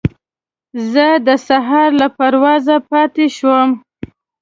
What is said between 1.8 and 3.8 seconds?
له پروازه پاتې شوم.